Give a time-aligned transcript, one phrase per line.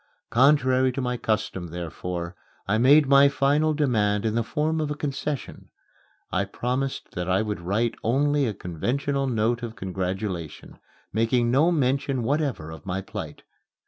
[0.31, 2.35] Contrary to my custom, therefore,
[2.67, 5.69] I made my final demand in the form of a concession.
[6.31, 10.79] I promised that I would write only a conventional note of congratulation,
[11.13, 13.43] making no mention whatever of my plight.